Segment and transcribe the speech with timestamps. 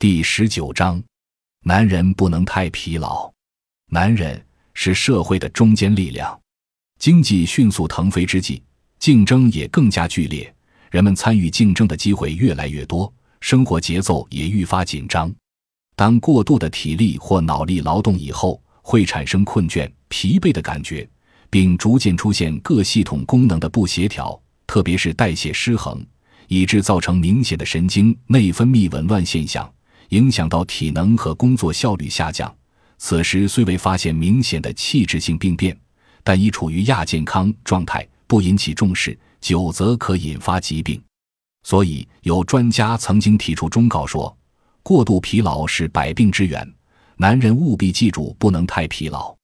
[0.00, 0.98] 第十九章：
[1.62, 3.30] 男人不能太疲劳。
[3.90, 4.42] 男人
[4.72, 6.40] 是社会的中坚力量。
[6.98, 8.62] 经济迅速腾飞之际，
[8.98, 10.50] 竞争也更加剧烈，
[10.90, 15.30] 人们参与竞争的机会越来越多，生活节奏也愈发紧张。
[15.94, 21.06] 当过度的体力或脑力劳动以后，会产生困倦、疲惫的感觉，
[21.50, 26.02] 并逐渐出现各系统功能的不协调，特别是代谢失衡，
[26.48, 29.70] 以致造成明显的神经内分泌紊乱现象。
[30.10, 32.54] 影响到体能和工作效率下降。
[32.98, 35.76] 此时虽未发现明显的器质性病变，
[36.22, 41.02] 但已处于亚健康状态，不引起重视，久则可引发疾病。
[41.62, 44.36] 所以，有专家曾经提出忠告说：
[44.82, 46.70] 过度疲劳是百病之源，
[47.16, 49.34] 男人务必记住不能太疲劳。